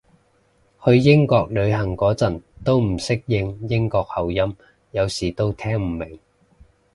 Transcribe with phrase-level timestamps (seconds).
[0.83, 4.57] 去英國旅行嗰陣都唔適應英國口音，
[4.89, 6.17] 有時都聽唔明